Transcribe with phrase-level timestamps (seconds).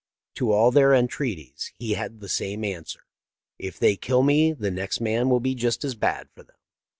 [0.33, 3.05] To all their entreaties he had the same answer:'
[3.69, 6.55] If they kill me the next man will .be just as bad for them.